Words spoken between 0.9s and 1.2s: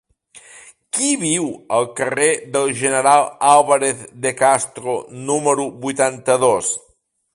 Qui